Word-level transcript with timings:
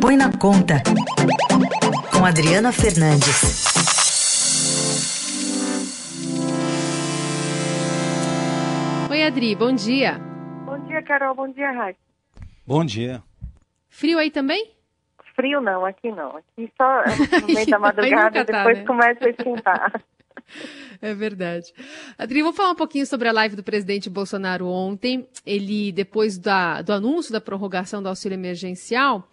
Põe 0.00 0.16
na 0.16 0.30
Conta, 0.30 0.76
com 2.12 2.24
Adriana 2.24 2.72
Fernandes. 2.72 3.64
Oi, 9.10 9.22
Adri, 9.22 9.54
bom 9.54 9.72
dia. 9.72 10.18
Bom 10.64 10.78
dia, 10.86 11.02
Carol. 11.02 11.34
Bom 11.34 11.48
dia, 11.48 11.70
Raíssa. 11.72 11.98
Bom 12.66 12.84
dia. 12.84 13.22
Frio 13.88 14.18
aí 14.18 14.30
também? 14.30 14.70
Frio 15.34 15.60
não, 15.60 15.84
aqui 15.84 16.10
não. 16.10 16.36
Aqui 16.36 16.72
só 16.76 17.02
no 17.40 17.46
meio 17.52 17.66
da 17.66 17.78
madrugada, 17.78 18.44
tá, 18.44 18.58
depois 18.58 18.78
né? 18.78 18.84
começa 18.84 19.24
a 19.24 19.30
esquentar. 19.30 20.02
É 21.00 21.14
verdade. 21.14 21.72
Adri, 22.16 22.42
vou 22.42 22.52
falar 22.52 22.70
um 22.70 22.74
pouquinho 22.74 23.06
sobre 23.06 23.28
a 23.28 23.32
live 23.32 23.54
do 23.54 23.62
presidente 23.62 24.10
Bolsonaro 24.10 24.66
ontem. 24.66 25.28
Ele, 25.46 25.92
depois 25.92 26.38
da, 26.38 26.82
do 26.82 26.92
anúncio 26.92 27.32
da 27.32 27.40
prorrogação 27.40 28.02
do 28.02 28.08
auxílio 28.08 28.34
emergencial, 28.34 29.28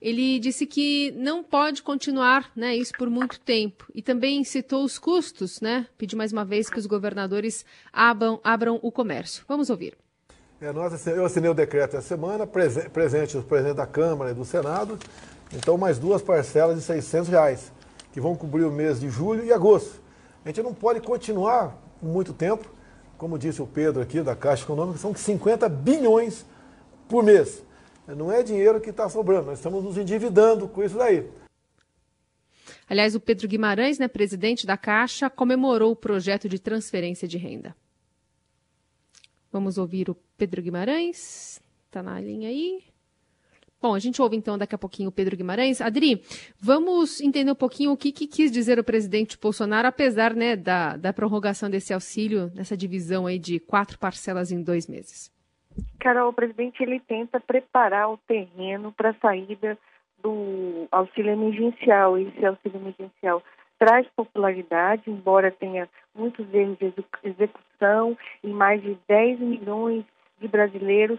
ele 0.00 0.38
disse 0.38 0.64
que 0.64 1.12
não 1.16 1.42
pode 1.42 1.82
continuar 1.82 2.50
né, 2.54 2.76
isso 2.76 2.92
por 2.96 3.10
muito 3.10 3.40
tempo. 3.40 3.84
E 3.94 4.00
também 4.00 4.44
citou 4.44 4.84
os 4.84 4.98
custos, 4.98 5.60
né? 5.60 5.86
Pediu 5.96 6.16
mais 6.16 6.32
uma 6.32 6.44
vez 6.44 6.70
que 6.70 6.78
os 6.78 6.86
governadores 6.86 7.64
abram, 7.92 8.40
abram 8.44 8.78
o 8.82 8.92
comércio. 8.92 9.44
Vamos 9.48 9.70
ouvir. 9.70 9.96
É, 10.60 10.72
nós, 10.72 11.06
eu 11.06 11.24
assinei 11.24 11.50
o 11.50 11.54
decreto 11.54 11.96
essa 11.96 12.08
semana, 12.08 12.46
presente 12.46 13.36
o 13.36 13.42
presidente 13.42 13.76
da 13.76 13.86
Câmara 13.86 14.32
e 14.32 14.34
do 14.34 14.44
Senado, 14.44 14.98
então 15.52 15.78
mais 15.78 16.00
duas 16.00 16.20
parcelas 16.20 16.76
de 16.76 16.82
600 16.82 17.28
reais, 17.28 17.72
que 18.12 18.20
vão 18.20 18.34
cobrir 18.34 18.64
o 18.64 18.72
mês 18.72 18.98
de 18.98 19.08
julho 19.08 19.44
e 19.44 19.52
agosto. 19.52 20.00
A 20.44 20.48
gente 20.48 20.60
não 20.62 20.74
pode 20.74 21.00
continuar 21.00 21.80
muito 22.02 22.32
tempo, 22.32 22.68
como 23.16 23.38
disse 23.38 23.62
o 23.62 23.68
Pedro 23.68 24.02
aqui 24.02 24.20
da 24.20 24.34
Caixa 24.34 24.64
Econômica, 24.64 24.98
são 24.98 25.14
50 25.14 25.68
bilhões 25.68 26.44
por 27.08 27.22
mês. 27.22 27.62
Não 28.14 28.32
é 28.32 28.42
dinheiro 28.42 28.80
que 28.80 28.90
está 28.90 29.08
sobrando, 29.08 29.46
nós 29.46 29.58
estamos 29.58 29.84
nos 29.84 29.98
endividando 29.98 30.68
com 30.68 30.82
isso 30.82 30.96
daí. 30.96 31.28
Aliás, 32.88 33.14
o 33.14 33.20
Pedro 33.20 33.46
Guimarães, 33.46 33.98
né, 33.98 34.08
presidente 34.08 34.66
da 34.66 34.76
Caixa, 34.76 35.28
comemorou 35.28 35.92
o 35.92 35.96
projeto 35.96 36.48
de 36.48 36.58
transferência 36.58 37.28
de 37.28 37.36
renda. 37.36 37.76
Vamos 39.52 39.76
ouvir 39.76 40.08
o 40.08 40.16
Pedro 40.36 40.62
Guimarães. 40.62 41.60
Está 41.86 42.02
na 42.02 42.18
linha 42.20 42.48
aí. 42.48 42.82
Bom, 43.80 43.94
a 43.94 43.98
gente 43.98 44.20
ouve 44.20 44.36
então 44.36 44.58
daqui 44.58 44.74
a 44.74 44.78
pouquinho 44.78 45.08
o 45.08 45.12
Pedro 45.12 45.36
Guimarães. 45.36 45.80
Adri, 45.80 46.22
vamos 46.58 47.20
entender 47.20 47.50
um 47.50 47.54
pouquinho 47.54 47.92
o 47.92 47.96
que, 47.96 48.10
que 48.10 48.26
quis 48.26 48.50
dizer 48.50 48.78
o 48.78 48.84
presidente 48.84 49.38
Bolsonaro, 49.38 49.86
apesar 49.86 50.34
né, 50.34 50.56
da, 50.56 50.96
da 50.96 51.12
prorrogação 51.12 51.70
desse 51.70 51.92
auxílio, 51.92 52.50
nessa 52.54 52.76
divisão 52.76 53.26
aí 53.26 53.38
de 53.38 53.60
quatro 53.60 53.98
parcelas 53.98 54.50
em 54.50 54.62
dois 54.62 54.86
meses. 54.86 55.30
Carol, 56.00 56.30
o 56.30 56.32
presidente 56.32 56.82
ele 56.82 57.00
tenta 57.00 57.40
preparar 57.40 58.10
o 58.10 58.18
terreno 58.18 58.92
para 58.92 59.10
a 59.10 59.14
saída 59.14 59.76
do 60.22 60.86
auxílio 60.90 61.32
emergencial. 61.32 62.18
Esse 62.18 62.44
auxílio 62.44 62.80
emergencial 62.80 63.42
traz 63.78 64.06
popularidade, 64.16 65.02
embora 65.06 65.50
tenha 65.50 65.88
muitos 66.14 66.52
erros 66.52 66.78
de 66.78 66.92
execução 67.22 68.16
e 68.42 68.48
mais 68.48 68.82
de 68.82 68.98
10 69.08 69.40
milhões 69.40 70.04
de 70.40 70.48
brasileiros 70.48 71.18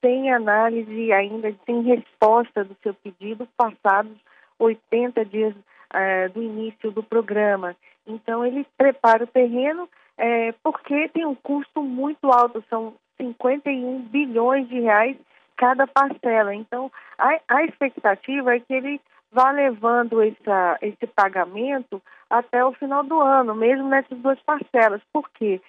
sem 0.00 0.30
análise 0.30 1.12
ainda, 1.12 1.54
sem 1.64 1.82
resposta 1.82 2.62
do 2.62 2.76
seu 2.82 2.92
pedido, 2.92 3.48
passados 3.56 4.12
80 4.58 5.24
dias 5.24 5.54
uh, 5.54 6.30
do 6.34 6.42
início 6.42 6.90
do 6.90 7.02
programa. 7.02 7.74
Então, 8.06 8.44
ele 8.44 8.66
prepara 8.76 9.24
o 9.24 9.26
terreno 9.26 9.88
é, 10.16 10.52
porque 10.62 11.08
tem 11.08 11.26
um 11.26 11.34
custo 11.34 11.82
muito 11.82 12.30
alto, 12.30 12.62
são 12.68 12.94
51 13.24 14.00
bilhões 14.02 14.68
de 14.68 14.80
reais 14.80 15.16
cada 15.56 15.86
parcela. 15.86 16.54
Então, 16.54 16.90
a, 17.18 17.38
a 17.48 17.64
expectativa 17.64 18.54
é 18.54 18.60
que 18.60 18.74
ele 18.74 19.00
vá 19.32 19.50
levando 19.50 20.22
essa, 20.22 20.78
esse 20.80 21.06
pagamento 21.06 22.00
até 22.30 22.64
o 22.64 22.72
final 22.72 23.02
do 23.02 23.20
ano, 23.20 23.54
mesmo 23.54 23.88
nessas 23.88 24.18
duas 24.18 24.40
parcelas. 24.40 25.00
Por 25.12 25.28
quê? 25.30 25.60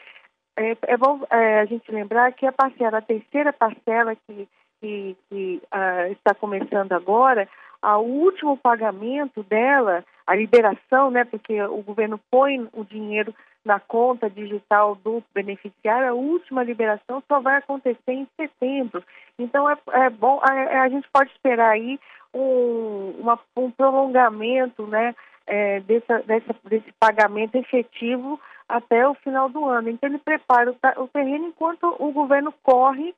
É, 0.57 0.77
é 0.87 0.97
bom 0.97 1.21
é, 1.29 1.59
a 1.61 1.65
gente 1.65 1.91
lembrar 1.91 2.31
que 2.33 2.45
a 2.45 2.51
parcela, 2.51 2.99
a 2.99 3.01
terceira 3.01 3.51
parcela 3.51 4.15
que, 4.15 4.47
que, 4.79 5.17
que 5.29 5.61
uh, 5.73 6.11
está 6.11 6.33
começando 6.33 6.93
agora, 6.93 7.47
o 7.83 7.99
último 7.99 8.57
pagamento 8.57 9.43
dela, 9.43 10.03
a 10.25 10.35
liberação, 10.35 11.11
né, 11.11 11.23
porque 11.23 11.61
o 11.61 11.83
governo 11.83 12.19
põe 12.31 12.67
o 12.73 12.83
dinheiro 12.83 13.33
na 13.65 13.79
conta 13.79 14.29
digital 14.29 14.95
do 14.95 15.23
beneficiário, 15.33 16.09
a 16.09 16.13
última 16.13 16.63
liberação 16.63 17.21
só 17.27 17.39
vai 17.39 17.57
acontecer 17.57 18.11
em 18.11 18.27
setembro. 18.37 19.03
Então 19.39 19.69
é, 19.69 19.75
é 19.93 20.09
bom, 20.09 20.39
a, 20.43 20.83
a, 20.83 20.89
gente 20.89 21.07
pode 21.11 21.31
esperar 21.31 21.71
aí 21.71 21.99
um, 22.33 23.15
uma, 23.19 23.39
um 23.57 23.71
prolongamento, 23.71 24.85
né, 24.85 25.15
é, 25.47 25.79
dessa, 25.81 26.19
dessa, 26.19 26.55
desse 26.63 26.91
pagamento 26.99 27.55
efetivo 27.55 28.39
até 28.67 29.07
o 29.07 29.13
final 29.15 29.49
do 29.49 29.65
ano. 29.65 29.89
Então, 29.89 30.09
ele 30.09 30.17
prepara 30.17 30.71
o, 30.71 31.03
o 31.03 31.07
terreno 31.07 31.47
enquanto 31.47 31.95
o 31.99 32.11
governo 32.11 32.53
corre 32.63 33.13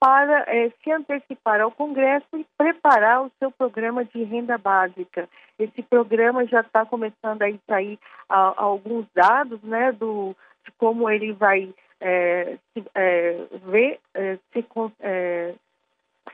para 0.00 0.44
é, 0.48 0.72
se 0.82 0.90
antecipar 0.90 1.60
ao 1.60 1.70
Congresso 1.70 2.26
e 2.34 2.46
preparar 2.56 3.22
o 3.22 3.30
seu 3.38 3.50
programa 3.50 4.02
de 4.02 4.24
renda 4.24 4.56
básica. 4.56 5.28
Esse 5.58 5.82
programa 5.82 6.46
já 6.46 6.62
está 6.62 6.86
começando 6.86 7.42
a 7.42 7.52
sair 7.68 7.98
a, 8.26 8.48
a 8.48 8.62
alguns 8.62 9.06
dados 9.14 9.62
né, 9.62 9.92
do, 9.92 10.34
de 10.64 10.72
como 10.78 11.08
ele 11.10 11.34
vai 11.34 11.72
é, 12.00 12.56
se, 12.72 12.84
é, 12.94 13.46
ver 13.66 14.00
é, 14.14 14.38
se, 14.54 14.64
é, 15.00 15.54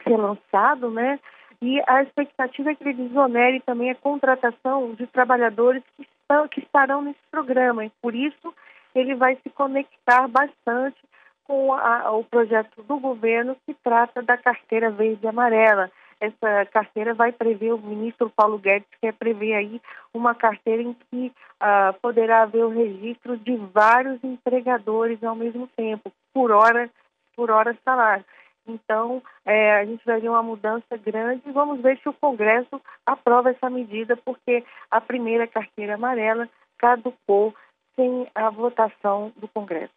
ser 0.05 0.16
lançado, 0.16 0.88
né? 0.88 1.19
E 1.60 1.82
a 1.88 2.03
expectativa 2.03 2.71
é 2.71 2.75
que 2.75 2.84
ele 2.84 3.09
desonere 3.09 3.60
também 3.60 3.91
a 3.91 3.97
contratação 3.97 4.94
de 4.94 5.06
trabalhadores 5.09 5.82
que, 5.97 6.03
estão, 6.03 6.47
que 6.47 6.60
estarão 6.60 7.03
nesse 7.03 7.19
programa. 7.31 7.84
E 7.84 7.91
por 8.00 8.15
isso 8.15 8.55
ele 8.94 9.15
vai 9.16 9.37
se 9.43 9.50
conectar 9.50 10.28
bastante 10.28 10.99
com 11.47 11.73
a, 11.73 12.11
o 12.12 12.25
projeto 12.25 12.83
do 12.83 12.99
governo 12.99 13.57
que 13.67 13.75
trata 13.75 14.23
da 14.23 14.37
carteira 14.37 14.91
verde 14.91 15.21
e 15.23 15.29
amarela. 15.29 15.91
Essa 16.21 16.65
carteira 16.73 17.12
vai 17.12 17.31
prever, 17.31 17.73
o 17.73 17.79
ministro 17.79 18.31
Paulo 18.31 18.59
Guedes 18.59 18.89
quer 19.01 19.12
prever 19.12 19.55
aí 19.55 19.81
uma 20.15 20.35
carteira 20.35 20.83
em 20.83 20.95
que 20.95 21.33
uh, 21.61 21.93
poderá 22.01 22.43
haver 22.43 22.65
o 22.65 22.71
registro 22.71 23.37
de 23.37 23.56
vários 23.56 24.23
empregadores 24.25 25.23
ao 25.23 25.37
mesmo 25.37 25.69
tempo, 25.77 26.11
por 26.33 26.51
hora, 26.51 26.91
por 27.37 27.51
hora 27.51 27.77
salário. 27.85 28.25
Então, 28.67 29.23
é, 29.45 29.77
a 29.77 29.85
gente 29.85 30.05
vai 30.05 30.21
ver 30.21 30.29
uma 30.29 30.43
mudança 30.43 30.97
grande 30.97 31.43
e 31.47 31.53
vamos 31.53 31.81
ver 31.81 31.99
se 31.99 32.09
o 32.09 32.15
Congresso 32.15 32.81
aprova 33.05 33.51
essa 33.51 33.71
medida, 33.71 34.17
porque 34.17 34.65
a 34.91 35.01
primeira 35.01 35.47
carteira 35.47 35.95
amarela 35.95 36.49
caducou 36.79 37.55
sem 37.95 38.27
a 38.35 38.51
votação 38.51 39.33
do 39.37 39.47
Congresso. 39.49 39.93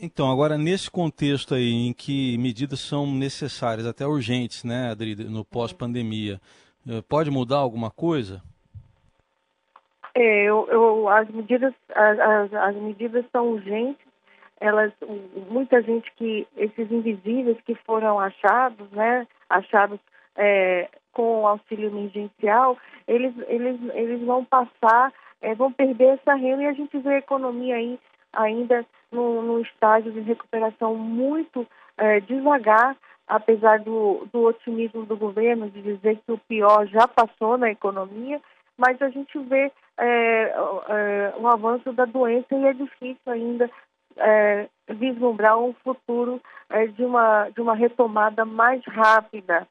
Então, 0.00 0.30
agora, 0.30 0.56
nesse 0.56 0.88
contexto 0.88 1.54
aí, 1.54 1.88
em 1.88 1.92
que 1.92 2.38
medidas 2.38 2.78
são 2.78 3.04
necessárias, 3.04 3.84
até 3.84 4.06
urgentes, 4.06 4.62
né, 4.62 4.90
Adri, 4.92 5.16
no 5.16 5.44
pós-pandemia, 5.44 6.40
eh, 6.88 7.02
pode 7.08 7.32
mudar 7.32 7.56
alguma 7.56 7.90
coisa? 7.90 8.40
É, 10.14 10.44
eu, 10.44 10.68
eu, 10.70 11.08
as, 11.08 11.28
medidas, 11.28 11.74
as, 11.92 12.52
as 12.54 12.76
medidas 12.76 13.24
são 13.32 13.48
urgentes, 13.48 14.06
elas, 14.60 14.92
muita 15.50 15.82
gente 15.82 16.12
que, 16.16 16.46
esses 16.56 16.90
invisíveis 16.92 17.56
que 17.66 17.74
foram 17.74 18.20
achados, 18.20 18.88
né, 18.92 19.26
achados 19.50 19.98
é, 20.36 20.88
com 21.12 21.44
auxílio 21.44 21.88
emergencial, 21.88 22.78
eles, 23.08 23.34
eles, 23.48 23.80
eles 23.94 24.24
vão 24.24 24.44
passar, 24.44 25.12
é, 25.42 25.56
vão 25.56 25.72
perder 25.72 26.20
essa 26.20 26.34
renda 26.34 26.62
e 26.62 26.66
a 26.66 26.72
gente 26.72 26.96
vê 26.98 27.14
a 27.14 27.18
economia 27.18 27.74
aí 27.74 27.98
ainda 28.32 28.86
num, 29.12 29.60
estágio 29.60 30.12
de 30.12 30.20
recuperação 30.20 30.94
muito 30.94 31.66
é, 31.96 32.20
devagar, 32.20 32.96
apesar 33.26 33.80
do, 33.80 34.26
do 34.32 34.44
otimismo 34.44 35.04
do 35.04 35.16
governo 35.16 35.70
de 35.70 35.82
dizer 35.82 36.18
que 36.24 36.32
o 36.32 36.38
pior 36.38 36.86
já 36.86 37.06
passou 37.06 37.58
na 37.58 37.70
economia, 37.70 38.40
mas 38.76 39.00
a 39.02 39.08
gente 39.08 39.38
vê 39.40 39.72
é, 39.98 40.54
é, 40.88 41.34
um 41.38 41.48
avanço 41.48 41.92
da 41.92 42.04
doença 42.04 42.54
e 42.54 42.64
é 42.64 42.72
difícil 42.72 43.32
ainda 43.32 43.68
é, 44.16 44.68
vislumbrar 44.88 45.58
um 45.58 45.72
futuro 45.84 46.40
é, 46.70 46.86
de, 46.86 47.04
uma, 47.04 47.48
de 47.50 47.60
uma 47.60 47.74
retomada 47.74 48.44
mais 48.44 48.82
rápida, 48.84 49.66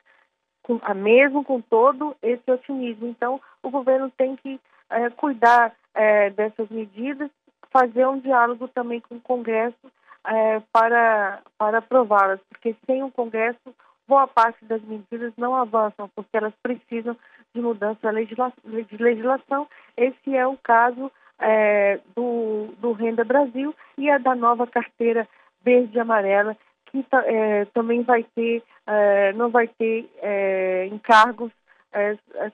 com, 0.63 0.79
mesmo 0.95 1.43
com 1.43 1.61
todo 1.61 2.15
esse 2.21 2.49
otimismo. 2.51 3.07
Então, 3.07 3.39
o 3.63 3.69
governo 3.69 4.11
tem 4.17 4.35
que 4.35 4.59
é, 4.89 5.09
cuidar 5.11 5.73
é, 5.93 6.29
dessas 6.29 6.69
medidas, 6.69 7.29
fazer 7.71 8.07
um 8.07 8.19
diálogo 8.19 8.67
também 8.67 9.01
com 9.01 9.15
o 9.15 9.21
Congresso 9.21 9.91
é, 10.25 10.61
para, 10.71 11.41
para 11.57 11.77
aprová-las, 11.79 12.39
porque 12.49 12.75
sem 12.85 13.03
o 13.03 13.11
Congresso, 13.11 13.73
boa 14.07 14.27
parte 14.27 14.63
das 14.65 14.81
medidas 14.83 15.33
não 15.37 15.55
avançam, 15.55 16.09
porque 16.15 16.35
elas 16.35 16.53
precisam 16.61 17.15
de 17.53 17.61
mudança 17.61 18.11
de 18.11 18.97
legislação. 18.97 19.67
Esse 19.95 20.35
é 20.35 20.45
o 20.45 20.57
caso 20.57 21.11
é, 21.39 21.99
do, 22.15 22.67
do 22.79 22.91
Renda 22.93 23.23
Brasil 23.23 23.73
e 23.97 24.09
a 24.09 24.17
da 24.17 24.35
nova 24.35 24.67
carteira 24.67 25.27
verde 25.63 25.97
e 25.97 25.99
amarela, 25.99 26.55
que 26.87 27.05
é, 27.25 27.65
também 27.65 28.01
vai 28.03 28.23
ter, 28.23 28.63
é, 28.85 29.33
não 29.33 29.49
vai 29.49 29.67
ter 29.67 30.09
é, 30.21 30.87
encargos 30.87 31.51
é, 31.91 32.17
é, 32.35 32.51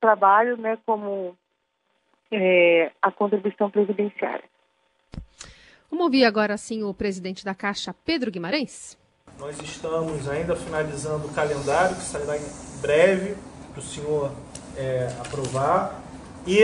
trabalho, 0.00 0.56
né, 0.56 0.78
como 0.86 1.36
é, 2.30 2.90
a 3.00 3.10
contribuição 3.10 3.70
previdenciária. 3.70 4.44
Vamos 5.90 6.06
ouvir 6.06 6.24
agora 6.24 6.56
sim 6.56 6.82
o 6.82 6.92
presidente 6.92 7.44
da 7.44 7.54
Caixa, 7.54 7.94
Pedro 8.04 8.30
Guimarães. 8.30 8.98
Nós 9.38 9.60
estamos 9.60 10.28
ainda 10.28 10.56
finalizando 10.56 11.26
o 11.28 11.32
calendário 11.32 11.94
que 11.94 12.02
sairá 12.02 12.36
em 12.36 12.80
breve 12.80 13.34
para 13.72 13.80
o 13.80 13.82
senhor 13.82 14.32
é, 14.76 15.12
aprovar. 15.20 16.02
E 16.46 16.62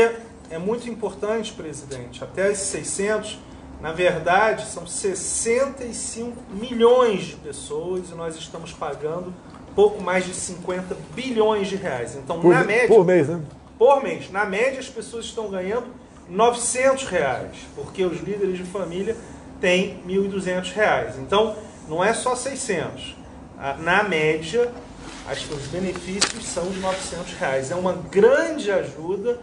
é 0.50 0.58
muito 0.58 0.88
importante, 0.88 1.52
presidente, 1.52 2.22
até 2.22 2.50
esses 2.50 2.68
600, 2.68 3.38
na 3.80 3.92
verdade, 3.92 4.66
são 4.66 4.86
65 4.86 6.36
milhões 6.52 7.24
de 7.24 7.36
pessoas 7.36 8.10
e 8.10 8.14
nós 8.14 8.36
estamos 8.36 8.72
pagando 8.72 9.32
pouco 9.74 10.00
mais 10.02 10.24
de 10.24 10.34
50 10.34 10.96
bilhões 11.14 11.68
de 11.68 11.76
reais. 11.76 12.16
Então, 12.16 12.40
por, 12.40 12.54
na 12.54 12.64
média. 12.64 12.88
Por 12.88 13.04
mês, 13.04 13.28
né? 13.28 13.40
Por 13.82 14.00
mês. 14.00 14.30
Na 14.30 14.44
média, 14.44 14.78
as 14.78 14.88
pessoas 14.88 15.24
estão 15.24 15.50
ganhando 15.50 15.88
900 16.28 17.02
reais, 17.06 17.50
porque 17.74 18.04
os 18.04 18.20
líderes 18.20 18.56
de 18.56 18.62
família 18.62 19.16
têm 19.60 20.00
1.200 20.06 20.72
reais. 20.72 21.18
Então, 21.18 21.56
não 21.88 22.04
é 22.04 22.14
só 22.14 22.36
600. 22.36 23.16
Na 23.80 24.04
média, 24.04 24.70
os 25.28 25.66
benefícios 25.66 26.44
são 26.44 26.70
de 26.70 26.78
900 26.78 27.32
reais. 27.32 27.72
É 27.72 27.74
uma 27.74 27.94
grande 27.94 28.70
ajuda 28.70 29.40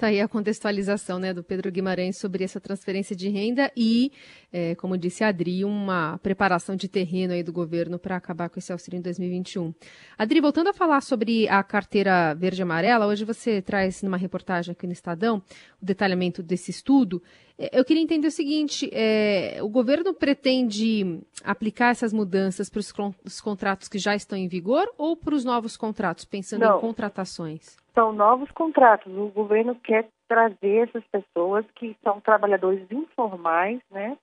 Está 0.00 0.06
aí 0.06 0.18
a 0.18 0.26
contextualização 0.26 1.18
né, 1.18 1.34
do 1.34 1.44
Pedro 1.44 1.70
Guimarães 1.70 2.16
sobre 2.16 2.42
essa 2.42 2.58
transferência 2.58 3.14
de 3.14 3.28
renda 3.28 3.70
e, 3.76 4.10
é, 4.50 4.74
como 4.76 4.96
disse 4.96 5.22
a 5.22 5.28
Adri, 5.28 5.62
uma 5.62 6.16
preparação 6.22 6.74
de 6.74 6.88
terreno 6.88 7.34
aí 7.34 7.42
do 7.42 7.52
governo 7.52 7.98
para 7.98 8.16
acabar 8.16 8.48
com 8.48 8.58
esse 8.58 8.72
auxílio 8.72 8.96
em 8.96 9.02
2021. 9.02 9.74
Adri, 10.16 10.40
voltando 10.40 10.70
a 10.70 10.72
falar 10.72 11.02
sobre 11.02 11.46
a 11.50 11.62
carteira 11.62 12.32
verde 12.32 12.62
amarela, 12.62 13.06
hoje 13.06 13.26
você 13.26 13.60
traz 13.60 14.00
numa 14.00 14.16
reportagem 14.16 14.72
aqui 14.72 14.86
no 14.86 14.94
Estadão 14.94 15.42
o 15.82 15.84
detalhamento 15.84 16.42
desse 16.42 16.70
estudo. 16.70 17.22
É, 17.58 17.78
eu 17.78 17.84
queria 17.84 18.02
entender 18.02 18.28
o 18.28 18.32
seguinte: 18.32 18.88
é, 18.94 19.58
o 19.60 19.68
governo 19.68 20.14
pretende 20.14 21.20
aplicar 21.44 21.90
essas 21.90 22.10
mudanças 22.10 22.70
para 22.70 22.80
os 23.22 23.38
contratos 23.42 23.86
que 23.86 23.98
já 23.98 24.16
estão 24.16 24.38
em 24.38 24.48
vigor 24.48 24.90
ou 24.96 25.14
para 25.14 25.34
os 25.34 25.44
novos 25.44 25.76
contratos, 25.76 26.24
pensando 26.24 26.62
Não. 26.62 26.78
em 26.78 26.80
contratações? 26.80 27.79
São 27.94 28.12
novos 28.12 28.50
contratos. 28.52 29.12
O 29.16 29.28
governo 29.28 29.74
quer 29.74 30.06
trazer 30.28 30.88
essas 30.88 31.04
pessoas 31.04 31.64
que 31.74 31.96
são 32.02 32.20
trabalhadores 32.20 32.86
informais, 32.90 33.80
né? 33.90 34.16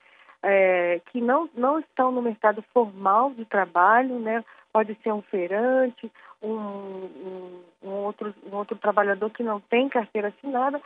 É, 0.43 1.01
que 1.11 1.19
não, 1.19 1.49
não 1.55 1.79
estão 1.79 2.11
no 2.11 2.21
mercado 2.21 2.63
formal 2.73 3.31
de 3.31 3.43
trabalho, 3.45 4.19
né? 4.19 4.43
Pode 4.71 4.95
ser 5.03 5.11
um 5.11 5.21
feirante, 5.23 6.11
um, 6.41 6.53
um, 6.53 7.63
um 7.83 7.89
outro, 7.89 8.33
um 8.51 8.55
outro 8.55 8.77
trabalhador 8.77 9.29
que 9.31 9.43
não 9.43 9.59
tem 9.59 9.89
carteira 9.89 10.29
assinada, 10.29 10.81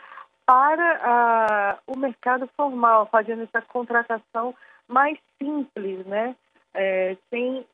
para 0.46 1.00
a, 1.04 1.78
o 1.88 1.98
mercado 1.98 2.50
formal, 2.58 3.08
fazendo 3.12 3.44
essa 3.44 3.62
contratação 3.62 4.56
mais 4.88 5.18
simples, 5.38 6.06
né? 6.06 6.36
É, 6.74 7.18
sem 7.30 7.66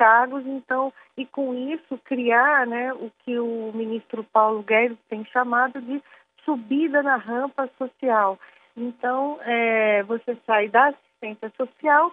sem 0.00 0.06
os 0.06 0.46
encargos, 0.46 0.46
então, 0.46 0.92
e 1.16 1.26
com 1.26 1.54
isso 1.54 1.98
criar 2.04 2.66
né, 2.66 2.92
o 2.94 3.10
que 3.24 3.38
o 3.38 3.70
ministro 3.74 4.24
Paulo 4.24 4.62
Guedes 4.62 4.98
tem 5.08 5.24
chamado 5.26 5.80
de 5.80 6.02
subida 6.44 7.02
na 7.02 7.16
rampa 7.16 7.68
social. 7.76 8.38
Então, 8.76 9.38
é, 9.42 10.02
você 10.04 10.36
sai 10.46 10.68
da 10.68 10.88
assistência 10.88 11.52
social 11.56 12.12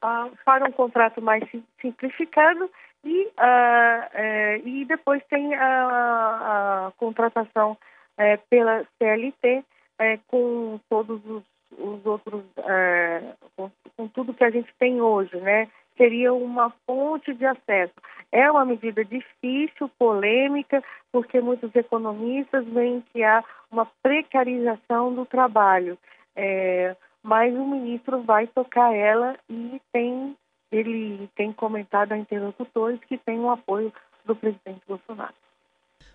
ah, 0.00 0.28
para 0.44 0.64
um 0.64 0.72
contrato 0.72 1.20
mais 1.20 1.44
simplificado 1.80 2.70
e, 3.04 3.28
ah, 3.36 4.08
é, 4.14 4.58
e 4.64 4.84
depois 4.86 5.22
tem 5.28 5.54
a, 5.54 6.86
a 6.86 6.92
contratação 6.96 7.76
é, 8.16 8.36
pela 8.48 8.84
CLT 8.98 9.64
é, 9.98 10.18
com 10.28 10.80
todos 10.88 11.20
os, 11.26 11.42
os 11.78 12.04
outros, 12.06 12.44
é, 12.58 13.34
com, 13.56 13.70
com 13.96 14.08
tudo 14.08 14.34
que 14.34 14.44
a 14.44 14.50
gente 14.50 14.72
tem 14.78 15.00
hoje, 15.00 15.36
né? 15.38 15.68
seria 15.96 16.32
uma 16.32 16.70
fonte 16.86 17.32
de 17.34 17.44
acesso. 17.44 17.94
É 18.30 18.50
uma 18.50 18.64
medida 18.64 19.04
difícil, 19.04 19.88
polêmica, 19.98 20.82
porque 21.10 21.40
muitos 21.40 21.74
economistas 21.74 22.66
veem 22.66 23.02
que 23.12 23.22
há 23.22 23.42
uma 23.70 23.86
precarização 24.02 25.14
do 25.14 25.24
trabalho. 25.24 25.98
É, 26.34 26.94
mas 27.22 27.54
o 27.54 27.64
ministro 27.64 28.22
vai 28.22 28.46
tocar 28.46 28.94
ela 28.94 29.36
e 29.48 29.80
tem, 29.92 30.36
ele 30.70 31.28
tem 31.34 31.52
comentado 31.52 32.12
a 32.12 32.18
interlocutores 32.18 33.00
que 33.04 33.16
tem 33.18 33.38
o 33.40 33.50
apoio 33.50 33.92
do 34.24 34.36
presidente 34.36 34.82
Bolsonaro. 34.86 35.34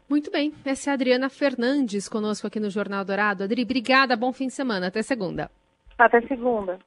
Muito 0.09 0.29
bem, 0.29 0.53
essa 0.65 0.89
é 0.89 0.91
a 0.91 0.93
Adriana 0.93 1.29
Fernandes 1.29 2.09
conosco 2.09 2.47
aqui 2.47 2.59
no 2.59 2.69
Jornal 2.69 3.05
Dourado. 3.05 3.43
Adri, 3.43 3.63
obrigada, 3.63 4.15
bom 4.15 4.33
fim 4.33 4.47
de 4.47 4.53
semana, 4.53 4.87
até 4.87 5.01
segunda. 5.01 5.49
Até 5.97 6.21
segunda. 6.21 6.79